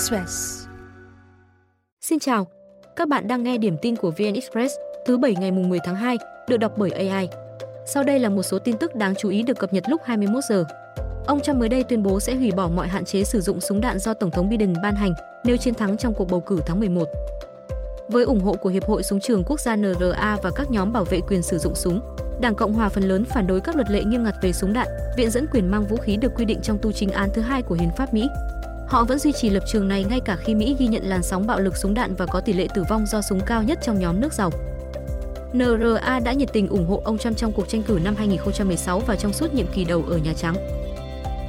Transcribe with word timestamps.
Express. 0.00 0.66
Xin 2.00 2.18
chào, 2.18 2.46
các 2.96 3.08
bạn 3.08 3.28
đang 3.28 3.42
nghe 3.42 3.58
điểm 3.58 3.76
tin 3.82 3.96
của 3.96 4.10
VN 4.10 4.34
Express 4.34 4.74
thứ 5.06 5.18
bảy 5.18 5.34
ngày 5.34 5.50
mùng 5.50 5.68
10 5.68 5.78
tháng 5.84 5.96
2, 5.96 6.18
được 6.48 6.56
đọc 6.56 6.72
bởi 6.76 6.90
AI. 6.90 7.28
Sau 7.86 8.02
đây 8.02 8.18
là 8.18 8.28
một 8.28 8.42
số 8.42 8.58
tin 8.58 8.78
tức 8.78 8.94
đáng 8.94 9.14
chú 9.18 9.28
ý 9.28 9.42
được 9.42 9.58
cập 9.58 9.72
nhật 9.72 9.84
lúc 9.88 10.00
21 10.04 10.44
giờ. 10.44 10.64
Ông 11.26 11.40
Trump 11.40 11.58
mới 11.58 11.68
đây 11.68 11.82
tuyên 11.82 12.02
bố 12.02 12.20
sẽ 12.20 12.34
hủy 12.34 12.50
bỏ 12.50 12.68
mọi 12.68 12.88
hạn 12.88 13.04
chế 13.04 13.24
sử 13.24 13.40
dụng 13.40 13.60
súng 13.60 13.80
đạn 13.80 13.98
do 13.98 14.14
Tổng 14.14 14.30
thống 14.30 14.48
Biden 14.48 14.74
ban 14.82 14.94
hành 14.94 15.14
nếu 15.44 15.56
chiến 15.56 15.74
thắng 15.74 15.96
trong 15.96 16.14
cuộc 16.14 16.28
bầu 16.30 16.40
cử 16.40 16.60
tháng 16.66 16.80
11. 16.80 17.08
Với 18.08 18.24
ủng 18.24 18.40
hộ 18.40 18.54
của 18.54 18.70
Hiệp 18.70 18.84
hội 18.84 19.02
Súng 19.02 19.20
trường 19.20 19.44
Quốc 19.44 19.60
gia 19.60 19.76
NRA 19.76 20.36
và 20.42 20.50
các 20.56 20.70
nhóm 20.70 20.92
bảo 20.92 21.04
vệ 21.04 21.20
quyền 21.28 21.42
sử 21.42 21.58
dụng 21.58 21.74
súng, 21.74 22.00
Đảng 22.40 22.54
Cộng 22.54 22.72
hòa 22.72 22.88
phần 22.88 23.04
lớn 23.04 23.24
phản 23.24 23.46
đối 23.46 23.60
các 23.60 23.76
luật 23.76 23.90
lệ 23.90 24.04
nghiêm 24.04 24.24
ngặt 24.24 24.34
về 24.42 24.52
súng 24.52 24.72
đạn, 24.72 24.88
viện 25.16 25.30
dẫn 25.30 25.46
quyền 25.52 25.70
mang 25.70 25.86
vũ 25.86 25.96
khí 25.96 26.16
được 26.16 26.32
quy 26.36 26.44
định 26.44 26.60
trong 26.62 26.78
tu 26.82 26.92
chính 26.92 27.10
án 27.10 27.30
thứ 27.34 27.42
hai 27.42 27.62
của 27.62 27.74
Hiến 27.74 27.90
pháp 27.96 28.14
Mỹ. 28.14 28.28
Họ 28.90 29.04
vẫn 29.04 29.18
duy 29.18 29.32
trì 29.32 29.50
lập 29.50 29.62
trường 29.66 29.88
này 29.88 30.04
ngay 30.04 30.20
cả 30.20 30.36
khi 30.36 30.54
Mỹ 30.54 30.76
ghi 30.78 30.86
nhận 30.86 31.04
làn 31.04 31.22
sóng 31.22 31.46
bạo 31.46 31.60
lực 31.60 31.76
súng 31.76 31.94
đạn 31.94 32.14
và 32.14 32.26
có 32.26 32.40
tỷ 32.40 32.52
lệ 32.52 32.68
tử 32.74 32.84
vong 32.88 33.06
do 33.06 33.22
súng 33.22 33.40
cao 33.40 33.62
nhất 33.62 33.78
trong 33.82 33.98
nhóm 33.98 34.20
nước 34.20 34.32
giàu. 34.32 34.50
NRA 35.52 36.20
đã 36.24 36.32
nhiệt 36.32 36.52
tình 36.52 36.68
ủng 36.68 36.86
hộ 36.86 37.02
ông 37.04 37.18
Trump 37.18 37.36
trong 37.36 37.52
cuộc 37.52 37.68
tranh 37.68 37.82
cử 37.82 37.98
năm 38.04 38.14
2016 38.16 39.00
và 39.00 39.16
trong 39.16 39.32
suốt 39.32 39.54
nhiệm 39.54 39.66
kỳ 39.66 39.84
đầu 39.84 40.04
ở 40.08 40.16
Nhà 40.16 40.32
Trắng. 40.32 40.54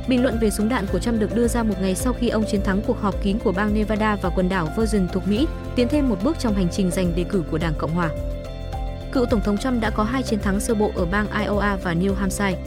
Bình 0.08 0.24
luận 0.24 0.38
về 0.42 0.50
súng 0.50 0.70
đạn 0.70 0.86
của 0.92 1.00
Trump 1.00 1.20
được 1.20 1.36
đưa 1.36 1.48
ra 1.48 1.64
một 1.64 1.76
ngày 1.82 1.96
sau 1.96 2.14
khi 2.14 2.30
ông 2.30 2.44
chiến 2.52 2.62
thắng 2.64 2.82
cuộc 2.88 3.02
họp 3.02 3.24
kín 3.24 3.40
của 3.40 3.52
bang 3.52 3.74
Nevada 3.74 4.16
và 4.16 4.30
quần 4.30 4.50
đảo 4.50 4.68
Virgin 4.78 5.08
thuộc 5.08 5.28
Mỹ, 5.28 5.48
tiến 5.76 5.88
thêm 5.88 6.10
một 6.10 6.18
bước 6.24 6.40
trong 6.40 6.54
hành 6.54 6.68
trình 6.72 6.92
giành 6.92 7.16
đề 7.16 7.24
cử 7.24 7.44
của 7.52 7.58
Đảng 7.58 7.74
Cộng 7.78 7.94
hòa. 7.94 8.10
Cựu 9.12 9.26
Tổng 9.26 9.42
thống 9.42 9.58
Trump 9.58 9.82
đã 9.82 9.90
có 9.90 10.04
hai 10.04 10.24
chiến 10.24 10.40
thắng 10.40 10.60
sơ 10.60 10.74
bộ 10.74 10.92
ở 10.96 11.06
bang 11.06 11.28
Iowa 11.28 11.78
và 11.78 11.94
New 11.94 12.14
Hampshire. 12.14 12.58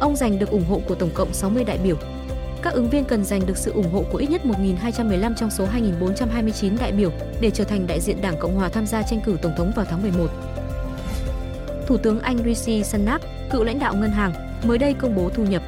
Ông 0.00 0.16
giành 0.16 0.38
được 0.38 0.50
ủng 0.50 0.64
hộ 0.64 0.80
của 0.88 0.94
tổng 0.94 1.10
cộng 1.14 1.32
60 1.32 1.64
đại 1.64 1.78
biểu. 1.84 1.96
Các 2.64 2.74
ứng 2.74 2.90
viên 2.90 3.04
cần 3.04 3.24
giành 3.24 3.46
được 3.46 3.56
sự 3.56 3.72
ủng 3.72 3.92
hộ 3.92 4.04
của 4.12 4.18
ít 4.18 4.30
nhất 4.30 4.42
1.215 4.44 5.34
trong 5.34 5.50
số 5.50 5.66
2.429 6.00 6.78
đại 6.80 6.92
biểu 6.92 7.10
để 7.40 7.50
trở 7.50 7.64
thành 7.64 7.86
đại 7.86 8.00
diện 8.00 8.22
Đảng 8.22 8.38
Cộng 8.38 8.54
hòa 8.54 8.68
tham 8.68 8.86
gia 8.86 9.02
tranh 9.02 9.20
cử 9.24 9.36
tổng 9.42 9.52
thống 9.56 9.72
vào 9.76 9.84
tháng 9.84 10.02
11. 10.02 10.26
Thủ 11.86 11.96
tướng 11.96 12.20
Anh 12.20 12.38
Rishi 12.44 12.84
Sunak, 12.84 13.20
cựu 13.50 13.64
lãnh 13.64 13.78
đạo 13.78 13.94
ngân 13.94 14.10
hàng, 14.10 14.32
mới 14.64 14.78
đây 14.78 14.94
công 14.94 15.14
bố 15.14 15.30
thu 15.34 15.44
nhập. 15.44 15.62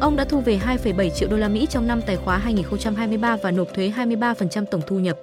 Ông 0.00 0.16
đã 0.16 0.24
thu 0.24 0.40
về 0.40 0.60
2,7 0.66 1.10
triệu 1.10 1.28
đô 1.28 1.36
la 1.36 1.48
Mỹ 1.48 1.66
trong 1.70 1.86
năm 1.86 2.02
tài 2.02 2.16
khóa 2.16 2.38
2023 2.38 3.36
và 3.36 3.50
nộp 3.50 3.68
thuế 3.74 3.92
23% 3.96 4.64
tổng 4.64 4.82
thu 4.86 4.98
nhập. 4.98 5.16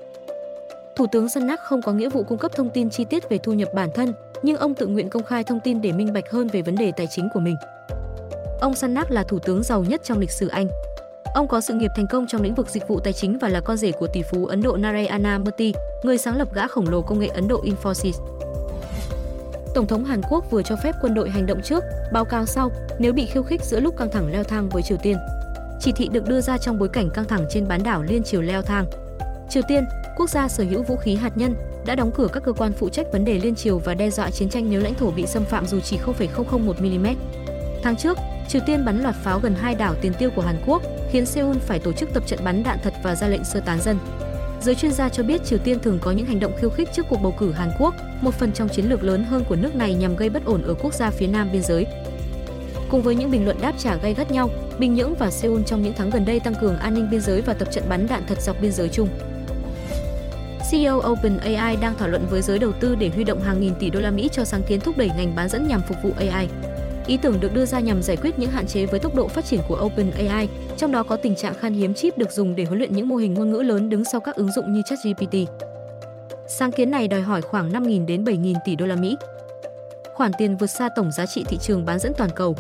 Thủ 0.96 1.06
tướng 1.12 1.30
Sunak 1.30 1.60
không 1.60 1.82
có 1.82 1.94
nghĩa 1.94 2.10
vụ 2.10 2.24
cung 2.24 2.38
cấp 2.38 2.52
thông 2.56 2.70
tin 2.70 2.90
chi 2.90 3.06
tiết 3.06 3.30
về 3.30 3.38
thu 3.38 3.54
nhập 3.54 3.70
bản 3.74 3.90
thân, 3.94 4.14
nhưng 4.44 4.58
ông 4.58 4.76
tự 4.76 4.88
nguyện 4.88 5.10
công 5.10 5.24
khai 5.24 5.44
thông 5.44 5.60
tin 5.60 5.82
để 5.82 5.92
minh 5.92 6.14
bạch 6.14 6.32
hơn 6.32 6.48
về 6.48 6.62
vấn 6.62 6.76
đề 6.76 6.92
tài 6.98 7.08
chính 7.08 7.30
của 7.34 7.40
mình. 7.40 7.56
Ông 8.62 8.76
Sunak 8.76 9.12
là 9.12 9.24
thủ 9.24 9.40
tướng 9.40 9.64
giàu 9.64 9.84
nhất 9.84 10.02
trong 10.04 10.20
lịch 10.20 10.32
sử 10.32 10.48
Anh. 10.48 10.68
Ông 11.36 11.48
có 11.48 11.62
sự 11.62 11.74
nghiệp 11.74 11.92
thành 11.96 12.08
công 12.08 12.28
trong 12.28 12.42
lĩnh 12.42 12.56
vực 12.56 12.70
dịch 12.70 12.88
vụ 12.88 13.00
tài 13.00 13.14
chính 13.14 13.38
và 13.38 13.50
là 13.50 13.62
con 13.62 13.78
rể 13.78 13.92
của 13.92 14.08
tỷ 14.08 14.22
phú 14.32 14.46
Ấn 14.46 14.62
Độ 14.62 14.78
Narayana 14.78 15.38
Murthy, 15.38 15.74
người 16.04 16.18
sáng 16.18 16.38
lập 16.38 16.54
gã 16.54 16.68
khổng 16.68 16.90
lồ 16.90 17.02
công 17.02 17.20
nghệ 17.20 17.28
Ấn 17.28 17.48
Độ 17.48 17.64
Infosys. 17.64 18.14
Tổng 19.74 19.88
thống 19.88 20.06
Hàn 20.06 20.22
Quốc 20.30 20.52
vừa 20.52 20.64
cho 20.64 20.76
phép 20.76 20.96
quân 21.02 21.14
đội 21.14 21.30
hành 21.30 21.46
động 21.46 21.62
trước, 21.62 21.84
báo 22.14 22.26
cáo 22.26 22.46
sau 22.46 22.72
nếu 23.00 23.14
bị 23.14 23.26
khiêu 23.26 23.44
khích 23.44 23.64
giữa 23.64 23.80
lúc 23.80 23.98
căng 23.98 24.10
thẳng 24.12 24.32
leo 24.32 24.44
thang 24.44 24.70
với 24.70 24.82
Triều 24.84 24.98
Tiên. 24.98 25.18
Chỉ 25.80 25.92
thị 25.92 26.10
được 26.12 26.28
đưa 26.28 26.42
ra 26.42 26.58
trong 26.58 26.80
bối 26.80 26.90
cảnh 26.90 27.10
căng 27.10 27.26
thẳng 27.26 27.46
trên 27.50 27.68
bán 27.68 27.84
đảo 27.84 28.04
Liên 28.04 28.24
Triều 28.24 28.42
leo 28.42 28.62
thang. 28.62 28.86
Triều 29.50 29.64
Tiên, 29.68 29.86
quốc 30.18 30.30
gia 30.30 30.48
sở 30.48 30.64
hữu 30.64 30.84
vũ 30.84 30.96
khí 30.96 31.16
hạt 31.16 31.38
nhân, 31.38 31.56
đã 31.86 31.96
đóng 31.96 32.12
cửa 32.16 32.28
các 32.34 32.44
cơ 32.44 32.54
quan 32.54 32.74
phụ 32.74 32.90
trách 32.90 33.08
vấn 33.12 33.26
đề 33.26 33.40
liên 33.40 33.56
triều 33.56 33.78
và 33.78 33.94
đe 33.94 34.10
dọa 34.10 34.30
chiến 34.32 34.50
tranh 34.50 34.70
nếu 34.70 34.82
lãnh 34.82 34.94
thổ 34.94 35.12
bị 35.12 35.26
xâm 35.26 35.46
phạm 35.46 35.66
dù 35.66 35.80
chỉ 35.80 35.98
0,001 35.98 36.82
mm. 36.82 37.08
Tháng 37.84 37.96
trước, 37.96 38.18
Triều 38.48 38.62
Tiên 38.66 38.86
bắn 38.86 39.04
loạt 39.04 39.16
pháo 39.16 39.40
gần 39.40 39.56
hai 39.56 39.76
đảo 39.76 39.96
tiền 40.02 40.14
tiêu 40.20 40.30
của 40.36 40.42
Hàn 40.42 40.56
Quốc, 40.68 40.82
khiến 41.16 41.26
Seoul 41.26 41.58
phải 41.58 41.80
tổ 41.80 41.94
chức 41.94 42.14
tập 42.14 42.24
trận 42.28 42.40
bắn 42.44 42.64
đạn 42.64 42.80
thật 42.84 42.94
và 43.04 43.16
ra 43.16 43.28
lệnh 43.28 43.44
sơ 43.44 43.60
tán 43.60 43.82
dân. 43.82 43.98
Giới 44.62 44.76
chuyên 44.76 44.92
gia 44.92 45.10
cho 45.10 45.24
biết 45.24 45.46
Triều 45.46 45.60
Tiên 45.60 45.80
thường 45.80 46.00
có 46.02 46.12
những 46.12 46.26
hành 46.26 46.40
động 46.40 46.52
khiêu 46.60 46.70
khích 46.70 46.90
trước 46.94 47.06
cuộc 47.10 47.18
bầu 47.24 47.36
cử 47.40 47.52
Hàn 47.52 47.72
Quốc, 47.80 47.96
một 48.22 48.34
phần 48.34 48.52
trong 48.52 48.70
chiến 48.70 48.86
lược 48.86 49.04
lớn 49.04 49.24
hơn 49.24 49.44
của 49.50 49.56
nước 49.56 49.76
này 49.76 49.94
nhằm 49.94 50.16
gây 50.16 50.30
bất 50.30 50.46
ổn 50.46 50.64
ở 50.64 50.74
quốc 50.74 50.94
gia 50.94 51.10
phía 51.10 51.28
nam 51.28 51.50
biên 51.52 51.62
giới. 51.62 51.86
Cùng 52.90 53.02
với 53.02 53.16
những 53.16 53.32
bình 53.32 53.46
luận 53.46 53.58
đáp 53.62 53.74
trả 53.78 53.96
gay 53.96 54.14
gắt 54.14 54.32
nhau, 54.32 54.50
Bình 54.80 54.96
Nhưỡng 54.96 55.16
và 55.16 55.32
Seoul 55.32 55.62
trong 55.66 55.84
những 55.84 55.94
tháng 55.98 56.10
gần 56.10 56.26
đây 56.26 56.40
tăng 56.40 56.56
cường 56.62 56.78
an 56.78 56.94
ninh 56.94 57.10
biên 57.12 57.22
giới 57.22 57.42
và 57.42 57.54
tập 57.54 57.68
trận 57.72 57.84
bắn 57.90 58.08
đạn 58.08 58.24
thật 58.28 58.42
dọc 58.42 58.62
biên 58.62 58.72
giới 58.72 58.90
chung. 58.90 59.10
CEO 60.72 61.02
OpenAI 61.12 61.76
đang 61.76 61.96
thảo 61.98 62.08
luận 62.08 62.28
với 62.30 62.42
giới 62.42 62.60
đầu 62.60 62.72
tư 62.72 62.96
để 62.96 63.10
huy 63.16 63.24
động 63.24 63.42
hàng 63.42 63.62
nghìn 63.62 63.76
tỷ 63.76 63.90
đô 63.90 64.00
la 64.00 64.12
Mỹ 64.12 64.30
cho 64.32 64.44
sáng 64.44 64.64
kiến 64.68 64.80
thúc 64.80 64.98
đẩy 64.98 65.12
ngành 65.18 65.36
bán 65.36 65.50
dẫn 65.50 65.68
nhằm 65.68 65.82
phục 65.88 65.98
vụ 66.04 66.12
AI. 66.18 66.48
Ý 67.08 67.18
tưởng 67.18 67.40
được 67.40 67.54
đưa 67.54 67.66
ra 67.66 67.80
nhằm 67.80 68.02
giải 68.02 68.18
quyết 68.18 68.40
những 68.40 68.52
hạn 68.52 68.68
chế 68.68 68.86
với 68.86 69.00
tốc 69.00 69.16
độ 69.16 69.28
phát 69.28 69.46
triển 69.46 69.60
của 69.68 69.82
OpenAI, 69.86 70.48
trong 70.78 70.92
đó 70.92 71.04
có 71.04 71.16
tình 71.16 71.36
trạng 71.36 71.54
khan 71.54 71.74
hiếm 71.74 71.94
chip 71.94 72.18
được 72.18 72.32
dùng 72.32 72.56
để 72.56 72.64
huấn 72.64 72.78
luyện 72.78 72.94
những 72.94 73.08
mô 73.08 73.16
hình 73.16 73.34
ngôn 73.34 73.52
ngữ 73.52 73.62
lớn 73.62 73.90
đứng 73.90 74.04
sau 74.06 74.22
các 74.22 74.36
ứng 74.36 74.52
dụng 74.52 74.74
như 74.74 74.82
ChatGPT. 74.86 75.36
Sáng 76.48 76.72
kiến 76.72 76.92
này 76.92 77.08
đòi 77.08 77.22
hỏi 77.22 77.42
khoảng 77.42 77.72
5.000 77.72 78.06
đến 78.06 78.24
7.000 78.24 78.56
tỷ 78.66 78.76
đô 78.76 78.86
la 78.86 78.96
Mỹ. 78.96 79.18
Khoản 80.14 80.32
tiền 80.38 80.58
vượt 80.58 80.68
xa 80.68 80.90
tổng 80.96 81.12
giá 81.12 81.26
trị 81.26 81.44
thị 81.48 81.58
trường 81.58 81.86
bán 81.86 82.00
dẫn 82.00 82.14
toàn 82.18 82.30
cầu. 82.36 82.56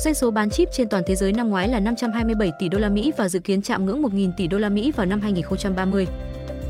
Doanh 0.00 0.14
số 0.14 0.30
bán 0.30 0.50
chip 0.50 0.72
trên 0.72 0.88
toàn 0.88 1.02
thế 1.06 1.14
giới 1.14 1.32
năm 1.32 1.50
ngoái 1.50 1.68
là 1.68 1.80
527 1.80 2.52
tỷ 2.58 2.68
đô 2.68 2.78
la 2.78 2.88
Mỹ 2.88 3.12
và 3.16 3.28
dự 3.28 3.38
kiến 3.38 3.62
chạm 3.62 3.86
ngưỡng 3.86 4.02
1.000 4.02 4.30
tỷ 4.36 4.46
đô 4.46 4.58
la 4.58 4.68
Mỹ 4.68 4.92
vào 4.96 5.06
năm 5.06 5.20
2030. 5.20 6.06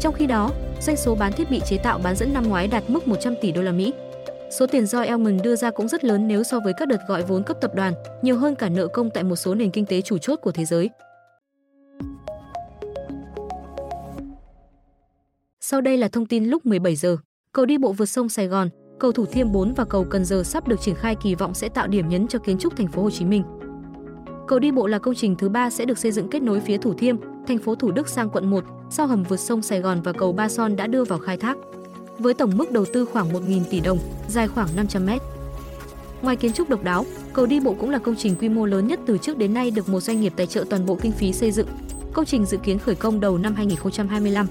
Trong 0.01 0.15
khi 0.15 0.27
đó, 0.27 0.51
doanh 0.81 0.97
số 0.97 1.15
bán 1.15 1.33
thiết 1.33 1.51
bị 1.51 1.61
chế 1.61 1.77
tạo 1.79 1.99
bán 1.99 2.17
dẫn 2.17 2.33
năm 2.33 2.49
ngoái 2.49 2.69
đạt 2.69 2.83
mức 2.89 3.09
100 3.09 3.35
tỷ 3.41 3.53
đô 3.53 3.63
la 3.63 3.73
Mỹ. 3.73 3.93
Số 4.51 4.67
tiền 4.67 4.87
do 4.87 5.01
Elmond 5.01 5.43
đưa 5.43 5.57
ra 5.57 5.71
cũng 5.71 5.89
rất 5.89 6.05
lớn 6.05 6.29
nếu 6.29 6.43
so 6.43 6.61
với 6.61 6.73
các 6.77 6.89
đợt 6.89 7.09
gọi 7.09 7.23
vốn 7.23 7.43
cấp 7.43 7.57
tập 7.61 7.75
đoàn, 7.75 7.95
nhiều 8.23 8.37
hơn 8.37 8.55
cả 8.55 8.69
nợ 8.69 8.87
công 8.87 9.11
tại 9.11 9.25
một 9.25 9.37
số 9.37 9.55
nền 9.55 9.71
kinh 9.71 9.87
tế 9.87 10.01
chủ 10.01 10.19
chốt 10.19 10.37
của 10.37 10.53
thế 10.53 10.65
giới. 10.65 10.91
Sau 15.61 15.81
đây 15.81 15.97
là 15.97 16.09
thông 16.09 16.27
tin 16.27 16.45
lúc 16.45 16.67
17 16.67 16.97
giờ. 16.97 17.17
Cầu 17.53 17.65
đi 17.65 17.79
bộ 17.79 17.93
vượt 17.93 18.07
sông 18.07 18.29
Sài 18.29 18.47
Gòn, 18.47 18.69
cầu 18.99 19.13
Thủ 19.13 19.27
Thiêm 19.27 19.53
4 19.53 19.75
và 19.75 19.85
cầu 19.85 20.07
Cần 20.11 20.25
Giờ 20.25 20.43
sắp 20.43 20.69
được 20.69 20.81
triển 20.81 20.95
khai 20.95 21.17
kỳ 21.23 21.35
vọng 21.35 21.55
sẽ 21.55 21.69
tạo 21.69 21.87
điểm 21.87 22.09
nhấn 22.09 22.29
cho 22.29 22.39
kiến 22.39 22.59
trúc 22.59 22.77
thành 22.77 22.89
phố 22.89 23.03
Hồ 23.03 23.11
Chí 23.11 23.25
Minh. 23.25 23.43
Cầu 24.49 24.59
đi 24.59 24.73
bộ 24.73 24.87
là 24.87 24.99
công 24.99 25.15
trình 25.15 25.37
thứ 25.37 25.49
ba 25.49 25.71
sẽ 25.71 25.85
được 25.85 25.99
xây 25.99 26.13
dựng 26.13 26.29
kết 26.29 26.43
nối 26.43 26.61
phía 26.61 26.77
Thủ 26.77 26.95
Thiêm, 26.95 27.17
thành 27.47 27.59
phố 27.59 27.75
Thủ 27.75 27.91
Đức 27.91 28.09
sang 28.09 28.31
quận 28.31 28.51
1, 28.51 28.65
sau 28.91 29.07
hầm 29.07 29.23
vượt 29.23 29.41
sông 29.41 29.63
Sài 29.63 29.81
Gòn 29.81 30.03
và 30.03 30.13
cầu 30.13 30.33
Ba 30.33 30.49
Son 30.49 30.77
đã 30.77 30.87
đưa 30.87 31.05
vào 31.05 31.19
khai 31.19 31.37
thác. 31.37 31.57
Với 32.19 32.35
tổng 32.35 32.57
mức 32.57 32.73
đầu 32.73 32.85
tư 32.93 33.05
khoảng 33.05 33.33
1.000 33.33 33.61
tỷ 33.71 33.81
đồng, 33.81 33.99
dài 34.29 34.49
khoảng 34.49 34.69
500 34.77 35.07
mét. 35.07 35.23
Ngoài 36.23 36.37
kiến 36.37 36.53
trúc 36.53 36.69
độc 36.69 36.83
đáo, 36.83 37.07
cầu 37.33 37.47
đi 37.47 37.61
bộ 37.61 37.75
cũng 37.81 37.91
là 37.91 37.99
công 37.99 38.17
trình 38.19 38.35
quy 38.41 38.49
mô 38.49 38.67
lớn 38.67 38.87
nhất 38.87 39.01
từ 39.07 39.19
trước 39.19 39.39
đến 39.39 39.55
nay 39.55 39.71
được 39.71 39.89
một 39.89 40.01
doanh 40.01 40.21
nghiệp 40.21 40.33
tài 40.37 40.47
trợ 40.47 40.65
toàn 40.71 40.87
bộ 40.87 40.99
kinh 41.03 41.13
phí 41.13 41.33
xây 41.33 41.51
dựng. 41.51 41.67
Công 42.13 42.25
trình 42.25 42.47
dự 42.47 42.57
kiến 42.57 42.79
khởi 42.79 42.95
công 42.95 43.21
đầu 43.21 43.39
năm 43.39 43.55
2025. 43.55 44.47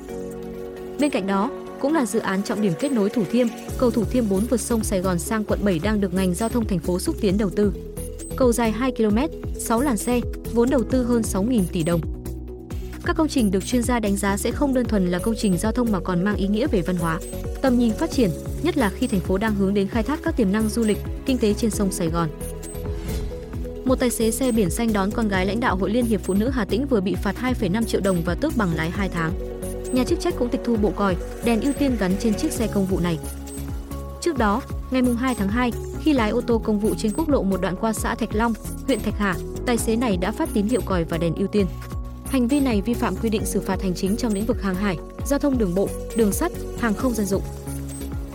Bên 1.00 1.10
cạnh 1.12 1.28
đó, 1.28 1.52
cũng 1.80 1.94
là 1.94 2.06
dự 2.06 2.20
án 2.20 2.44
trọng 2.44 2.62
điểm 2.62 2.74
kết 2.80 2.92
nối 2.92 3.10
Thủ 3.10 3.24
Thiêm, 3.32 3.48
cầu 3.78 3.92
Thủ 3.92 4.04
Thiêm 4.04 4.30
4 4.30 4.40
vượt 4.40 4.62
sông 4.62 4.84
Sài 4.84 5.02
Gòn 5.02 5.20
sang 5.20 5.44
quận 5.44 5.60
7 5.64 5.80
đang 5.80 6.02
được 6.02 6.14
ngành 6.14 6.34
giao 6.34 6.50
thông 6.50 6.66
thành 6.68 6.80
phố 6.80 7.00
xúc 7.00 7.16
tiến 7.22 7.38
đầu 7.38 7.50
tư. 7.50 7.74
Cầu 8.36 8.52
dài 8.52 8.72
2 8.72 8.92
km, 8.92 9.18
6 9.60 9.82
làn 9.82 9.98
xe, 9.98 10.22
vốn 10.54 10.70
đầu 10.70 10.84
tư 10.84 11.04
hơn 11.04 11.22
6.000 11.22 11.62
tỷ 11.72 11.84
đồng. 11.84 12.02
Các 13.06 13.16
công 13.16 13.28
trình 13.28 13.52
được 13.52 13.66
chuyên 13.66 13.84
gia 13.84 14.00
đánh 14.00 14.18
giá 14.18 14.38
sẽ 14.38 14.52
không 14.52 14.74
đơn 14.74 14.86
thuần 14.86 15.08
là 15.08 15.20
công 15.20 15.36
trình 15.38 15.58
giao 15.58 15.72
thông 15.72 15.92
mà 15.92 16.00
còn 16.00 16.24
mang 16.24 16.36
ý 16.36 16.48
nghĩa 16.48 16.68
về 16.68 16.82
văn 16.82 16.96
hóa, 16.96 17.20
tầm 17.62 17.80
nhìn 17.80 17.94
phát 17.94 18.12
triển, 18.12 18.30
nhất 18.64 18.78
là 18.78 18.90
khi 18.90 19.08
thành 19.08 19.20
phố 19.20 19.38
đang 19.38 19.56
hướng 19.56 19.74
đến 19.74 19.88
khai 19.88 20.04
thác 20.04 20.20
các 20.24 20.38
tiềm 20.38 20.52
năng 20.52 20.70
du 20.70 20.84
lịch, 20.84 20.98
kinh 21.26 21.38
tế 21.38 21.54
trên 21.54 21.72
sông 21.72 21.92
Sài 21.92 22.08
Gòn. 22.08 22.30
Một 23.86 24.00
tài 24.00 24.10
xế 24.10 24.32
xe 24.32 24.52
biển 24.52 24.70
xanh 24.70 24.94
đón 24.94 25.12
con 25.12 25.28
gái 25.28 25.46
lãnh 25.46 25.60
đạo 25.60 25.76
Hội 25.76 25.90
Liên 25.90 26.06
hiệp 26.06 26.22
Phụ 26.24 26.34
nữ 26.34 26.50
Hà 26.50 26.66
Tĩnh 26.66 26.88
vừa 26.88 27.02
bị 27.02 27.16
phạt 27.16 27.36
2,5 27.42 27.84
triệu 27.84 28.02
đồng 28.02 28.22
và 28.26 28.36
tước 28.36 28.58
bằng 28.58 28.76
lái 28.76 28.90
2 28.90 29.10
tháng. 29.10 29.34
Nhà 29.94 30.04
chức 30.04 30.20
trách 30.20 30.34
cũng 30.38 30.50
tịch 30.50 30.62
thu 30.64 30.76
bộ 30.76 30.92
còi, 30.96 31.16
đèn 31.46 31.62
ưu 31.62 31.74
tiên 31.74 31.96
gắn 32.00 32.12
trên 32.20 32.34
chiếc 32.34 32.52
xe 32.52 32.68
công 32.68 32.86
vụ 32.86 33.00
này. 33.00 33.20
Trước 34.22 34.38
đó, 34.38 34.62
ngày 34.92 35.02
2 35.20 35.36
tháng 35.36 35.50
2, 35.50 35.72
khi 36.02 36.14
lái 36.14 36.30
ô 36.30 36.42
tô 36.42 36.58
công 36.58 36.80
vụ 36.80 36.96
trên 36.98 37.12
quốc 37.16 37.30
lộ 37.30 37.44
một 37.44 37.62
đoạn 37.62 37.76
qua 37.82 37.94
xã 37.94 38.16
Thạch 38.16 38.36
Long, 38.36 38.54
huyện 38.88 39.00
Thạch 39.00 39.18
Hà, 39.18 39.36
tài 39.66 39.78
xế 39.78 39.96
này 39.96 40.18
đã 40.18 40.32
phát 40.32 40.50
tín 40.54 40.68
hiệu 40.68 40.82
còi 40.86 41.04
và 41.04 41.18
đèn 41.18 41.36
ưu 41.36 41.48
tiên. 41.48 41.66
Hành 42.36 42.48
vi 42.48 42.60
này 42.60 42.82
vi 42.82 42.94
phạm 42.94 43.16
quy 43.16 43.30
định 43.30 43.46
xử 43.46 43.62
phạt 43.62 43.82
hành 43.82 43.94
chính 43.94 44.18
trong 44.18 44.34
lĩnh 44.34 44.46
vực 44.46 44.62
hàng 44.62 44.76
hải, 44.76 44.98
giao 45.26 45.40
thông 45.40 45.58
đường 45.58 45.76
bộ, 45.76 45.90
đường 46.16 46.32
sắt, 46.32 46.52
hàng 46.80 46.94
không 46.94 47.14
dân 47.14 47.26
dụng. 47.26 47.42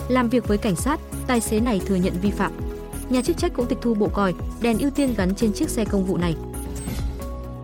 Làm 0.08 0.28
việc 0.28 0.48
với 0.48 0.58
cảnh 0.58 0.76
sát, 0.76 1.00
tài 1.26 1.40
xế 1.40 1.60
này 1.60 1.80
thừa 1.86 1.94
nhận 1.94 2.12
vi 2.22 2.30
phạm. 2.30 2.52
Nhà 3.10 3.22
chức 3.22 3.36
trách 3.36 3.52
cũng 3.54 3.66
tịch 3.66 3.78
thu 3.82 3.94
bộ 3.94 4.08
còi, 4.08 4.34
đèn 4.62 4.78
ưu 4.78 4.90
tiên 4.90 5.14
gắn 5.16 5.34
trên 5.34 5.52
chiếc 5.52 5.68
xe 5.70 5.84
công 5.84 6.04
vụ 6.04 6.16
này. 6.16 6.36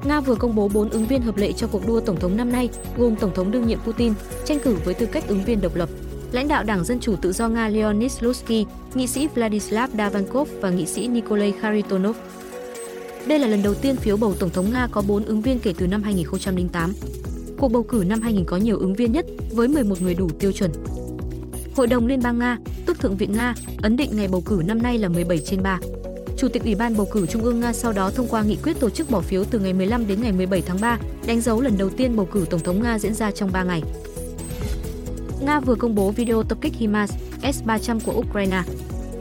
Nga 0.04 0.20
vừa 0.20 0.34
công 0.34 0.54
bố 0.54 0.68
4 0.68 0.88
ứng 0.88 1.06
viên 1.06 1.22
hợp 1.22 1.36
lệ 1.36 1.52
cho 1.52 1.66
cuộc 1.66 1.86
đua 1.86 2.00
tổng 2.00 2.20
thống 2.20 2.36
năm 2.36 2.52
nay, 2.52 2.68
gồm 2.96 3.16
tổng 3.16 3.34
thống 3.34 3.50
đương 3.50 3.66
nhiệm 3.66 3.80
Putin, 3.80 4.12
tranh 4.44 4.58
cử 4.60 4.76
với 4.84 4.94
tư 4.94 5.06
cách 5.06 5.28
ứng 5.28 5.44
viên 5.44 5.60
độc 5.60 5.74
lập, 5.74 5.88
lãnh 6.32 6.48
đạo 6.48 6.64
Đảng 6.64 6.84
Dân 6.84 7.00
Chủ 7.00 7.16
Tự 7.16 7.32
do 7.32 7.48
Nga 7.48 7.68
Leonid 7.68 8.12
Slutsky, 8.12 8.66
nghị 8.94 9.06
sĩ 9.06 9.28
Vladislav 9.34 9.90
Davankov 9.98 10.48
và 10.60 10.70
nghị 10.70 10.86
sĩ 10.86 11.08
Nikolai 11.08 11.52
Kharitonov. 11.60 12.16
Đây 13.26 13.38
là 13.38 13.46
lần 13.46 13.62
đầu 13.62 13.74
tiên 13.74 13.96
phiếu 13.96 14.16
bầu 14.16 14.34
tổng 14.38 14.50
thống 14.50 14.72
Nga 14.72 14.88
có 14.90 15.02
4 15.02 15.24
ứng 15.24 15.40
viên 15.40 15.58
kể 15.58 15.74
từ 15.78 15.86
năm 15.86 16.02
2008. 16.02 16.92
Cuộc 17.58 17.68
bầu 17.68 17.82
cử 17.82 18.04
năm 18.06 18.20
2000 18.20 18.44
có 18.44 18.56
nhiều 18.56 18.78
ứng 18.78 18.94
viên 18.94 19.12
nhất 19.12 19.26
với 19.50 19.68
11 19.68 20.02
người 20.02 20.14
đủ 20.14 20.28
tiêu 20.38 20.52
chuẩn. 20.52 20.70
Hội 21.76 21.86
đồng 21.86 22.06
Liên 22.06 22.20
bang 22.22 22.38
Nga, 22.38 22.58
tức 22.86 23.00
Thượng 23.00 23.16
viện 23.16 23.32
Nga, 23.32 23.54
ấn 23.82 23.96
định 23.96 24.16
ngày 24.16 24.28
bầu 24.28 24.40
cử 24.40 24.62
năm 24.66 24.82
nay 24.82 24.98
là 24.98 25.08
17 25.08 25.38
trên 25.38 25.62
3. 25.62 25.78
Chủ 26.36 26.48
tịch 26.48 26.64
Ủy 26.64 26.74
ban 26.74 26.96
bầu 26.96 27.08
cử 27.12 27.26
Trung 27.26 27.42
ương 27.42 27.60
Nga 27.60 27.72
sau 27.72 27.92
đó 27.92 28.10
thông 28.10 28.28
qua 28.28 28.42
nghị 28.42 28.56
quyết 28.62 28.80
tổ 28.80 28.90
chức 28.90 29.10
bỏ 29.10 29.20
phiếu 29.20 29.44
từ 29.44 29.58
ngày 29.58 29.72
15 29.72 30.06
đến 30.06 30.22
ngày 30.22 30.32
17 30.32 30.62
tháng 30.66 30.80
3, 30.80 30.98
đánh 31.26 31.40
dấu 31.40 31.60
lần 31.60 31.78
đầu 31.78 31.90
tiên 31.90 32.16
bầu 32.16 32.26
cử 32.26 32.46
tổng 32.50 32.60
thống 32.60 32.82
Nga 32.82 32.98
diễn 32.98 33.14
ra 33.14 33.30
trong 33.30 33.52
3 33.52 33.62
ngày. 33.64 33.82
Nga 35.40 35.60
vừa 35.60 35.74
công 35.74 35.94
bố 35.94 36.10
video 36.10 36.42
tập 36.42 36.58
kích 36.60 36.74
HIMARS 36.74 37.12
S-300 37.42 38.00
của 38.04 38.12
Ukraine. 38.12 38.62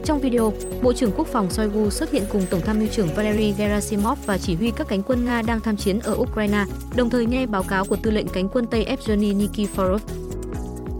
Trong 0.06 0.20
video, 0.20 0.52
Bộ 0.82 0.92
trưởng 0.92 1.12
Quốc 1.16 1.26
phòng 1.26 1.50
Shoigu 1.50 1.90
xuất 1.90 2.10
hiện 2.10 2.24
cùng 2.32 2.42
Tổng 2.50 2.60
tham 2.60 2.78
mưu 2.78 2.88
trưởng 2.88 3.08
Valery 3.14 3.52
Gerasimov 3.52 4.18
và 4.26 4.38
chỉ 4.38 4.54
huy 4.54 4.70
các 4.70 4.88
cánh 4.88 5.02
quân 5.02 5.24
Nga 5.24 5.42
đang 5.42 5.60
tham 5.60 5.76
chiến 5.76 6.00
ở 6.00 6.14
Ukraine, 6.14 6.64
đồng 6.96 7.10
thời 7.10 7.26
nghe 7.26 7.46
báo 7.46 7.62
cáo 7.62 7.84
của 7.84 7.96
tư 7.96 8.10
lệnh 8.10 8.28
cánh 8.28 8.48
quân 8.48 8.66
Tây 8.66 8.84
Evgeny 8.84 9.34
Nikiforov. 9.34 9.98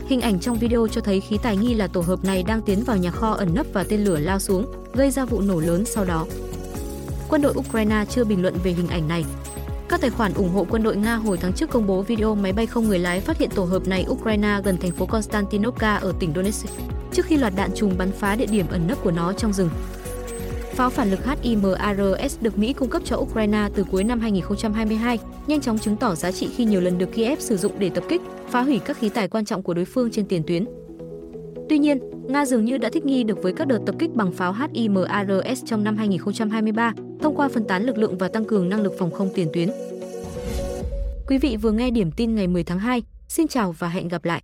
Hình 0.06 0.20
ảnh 0.20 0.40
trong 0.40 0.58
video 0.58 0.88
cho 0.88 1.00
thấy 1.00 1.20
khí 1.20 1.38
tài 1.42 1.56
nghi 1.56 1.74
là 1.74 1.86
tổ 1.86 2.00
hợp 2.00 2.24
này 2.24 2.42
đang 2.42 2.62
tiến 2.62 2.84
vào 2.84 2.96
nhà 2.96 3.10
kho 3.10 3.30
ẩn 3.30 3.54
nấp 3.54 3.66
và 3.72 3.84
tên 3.88 4.04
lửa 4.04 4.18
lao 4.18 4.38
xuống, 4.38 4.66
gây 4.94 5.10
ra 5.10 5.24
vụ 5.24 5.40
nổ 5.40 5.60
lớn 5.60 5.84
sau 5.84 6.04
đó. 6.04 6.26
Quân 7.28 7.42
đội 7.42 7.54
Ukraine 7.56 8.04
chưa 8.10 8.24
bình 8.24 8.42
luận 8.42 8.54
về 8.64 8.70
hình 8.70 8.88
ảnh 8.88 9.08
này. 9.08 9.24
Các 9.88 10.00
tài 10.00 10.10
khoản 10.10 10.34
ủng 10.34 10.50
hộ 10.50 10.66
quân 10.70 10.82
đội 10.82 10.96
Nga 10.96 11.14
hồi 11.14 11.38
tháng 11.40 11.52
trước 11.52 11.70
công 11.70 11.86
bố 11.86 12.02
video 12.02 12.34
máy 12.34 12.52
bay 12.52 12.66
không 12.66 12.88
người 12.88 12.98
lái 12.98 13.20
phát 13.20 13.38
hiện 13.38 13.50
tổ 13.54 13.64
hợp 13.64 13.88
này 13.88 14.06
Ukraine 14.08 14.60
gần 14.64 14.76
thành 14.80 14.92
phố 14.92 15.06
Konstantinovka 15.06 15.96
ở 15.96 16.12
tỉnh 16.18 16.32
Donetsk, 16.34 16.66
trước 17.16 17.26
khi 17.26 17.36
loạt 17.36 17.52
đạn 17.56 17.70
trùng 17.74 17.98
bắn 17.98 18.12
phá 18.12 18.36
địa 18.36 18.46
điểm 18.46 18.66
ẩn 18.70 18.86
nấp 18.86 19.02
của 19.02 19.10
nó 19.10 19.32
trong 19.32 19.52
rừng. 19.52 19.70
Pháo 20.72 20.90
phản 20.90 21.10
lực 21.10 21.20
HIMARS 21.42 22.40
được 22.40 22.58
Mỹ 22.58 22.72
cung 22.72 22.88
cấp 22.88 23.02
cho 23.04 23.16
Ukraine 23.16 23.68
từ 23.74 23.84
cuối 23.84 24.04
năm 24.04 24.20
2022, 24.20 25.18
nhanh 25.46 25.60
chóng 25.60 25.78
chứng 25.78 25.96
tỏ 25.96 26.14
giá 26.14 26.32
trị 26.32 26.48
khi 26.56 26.64
nhiều 26.64 26.80
lần 26.80 26.98
được 26.98 27.12
Kiev 27.12 27.38
sử 27.40 27.56
dụng 27.56 27.72
để 27.78 27.90
tập 27.90 28.04
kích, 28.08 28.22
phá 28.48 28.62
hủy 28.62 28.78
các 28.78 28.98
khí 28.98 29.08
tài 29.08 29.28
quan 29.28 29.44
trọng 29.44 29.62
của 29.62 29.74
đối 29.74 29.84
phương 29.84 30.10
trên 30.10 30.26
tiền 30.26 30.42
tuyến. 30.46 30.64
Tuy 31.68 31.78
nhiên, 31.78 31.98
Nga 32.28 32.46
dường 32.46 32.64
như 32.64 32.78
đã 32.78 32.90
thích 32.92 33.04
nghi 33.04 33.24
được 33.24 33.42
với 33.42 33.52
các 33.52 33.68
đợt 33.68 33.80
tập 33.86 33.94
kích 33.98 34.14
bằng 34.14 34.32
pháo 34.32 34.52
HIMARS 34.52 35.64
trong 35.66 35.84
năm 35.84 35.96
2023, 35.96 36.92
thông 37.20 37.36
qua 37.36 37.48
phân 37.48 37.64
tán 37.64 37.84
lực 37.84 37.98
lượng 37.98 38.18
và 38.18 38.28
tăng 38.28 38.44
cường 38.44 38.68
năng 38.68 38.82
lực 38.82 38.92
phòng 38.98 39.10
không 39.10 39.30
tiền 39.34 39.48
tuyến. 39.52 39.70
Quý 41.28 41.38
vị 41.38 41.56
vừa 41.56 41.72
nghe 41.72 41.90
điểm 41.90 42.10
tin 42.12 42.34
ngày 42.34 42.46
10 42.46 42.64
tháng 42.64 42.78
2. 42.78 43.02
Xin 43.28 43.48
chào 43.48 43.72
và 43.72 43.88
hẹn 43.88 44.08
gặp 44.08 44.24
lại. 44.24 44.42